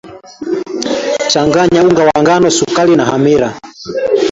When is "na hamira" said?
2.95-3.49